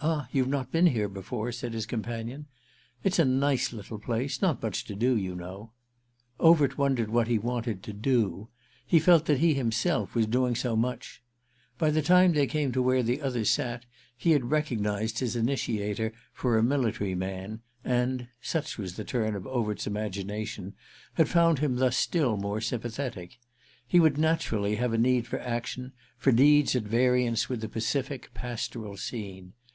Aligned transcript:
"Ah 0.00 0.28
you've 0.30 0.46
not 0.48 0.70
been 0.70 0.86
here 0.86 1.08
before?" 1.08 1.50
said 1.50 1.72
his 1.74 1.84
companion. 1.84 2.46
"It's 3.02 3.18
a 3.18 3.24
nice 3.24 3.72
little 3.72 3.98
place—not 3.98 4.62
much 4.62 4.84
to 4.84 4.94
do, 4.94 5.16
you 5.16 5.34
know". 5.34 5.72
Overt 6.38 6.78
wondered 6.78 7.10
what 7.10 7.26
he 7.26 7.36
wanted 7.36 7.82
to 7.82 7.92
"do"—he 7.92 9.00
felt 9.00 9.24
that 9.24 9.40
he 9.40 9.54
himself 9.54 10.14
was 10.14 10.28
doing 10.28 10.54
so 10.54 10.76
much. 10.76 11.20
By 11.78 11.90
the 11.90 12.00
time 12.00 12.32
they 12.32 12.46
came 12.46 12.70
to 12.72 12.82
where 12.82 13.02
the 13.02 13.20
others 13.20 13.50
sat 13.50 13.86
he 14.16 14.30
had 14.30 14.52
recognised 14.52 15.18
his 15.18 15.34
initiator 15.34 16.12
for 16.32 16.56
a 16.56 16.62
military 16.62 17.16
man 17.16 17.60
and—such 17.84 18.78
was 18.78 18.94
the 18.94 19.04
turn 19.04 19.34
of 19.34 19.48
Overt's 19.48 19.88
imagination—had 19.88 21.28
found 21.28 21.58
him 21.58 21.74
thus 21.74 21.96
still 21.96 22.36
more 22.36 22.60
sympathetic. 22.60 23.40
He 23.84 23.98
would 23.98 24.16
naturally 24.16 24.76
have 24.76 24.92
a 24.92 24.98
need 24.98 25.26
for 25.26 25.40
action, 25.40 25.92
for 26.16 26.30
deeds 26.30 26.76
at 26.76 26.84
variance 26.84 27.48
with 27.48 27.62
the 27.62 27.68
pacific 27.68 28.30
pastoral 28.32 28.96
scene. 28.96 29.54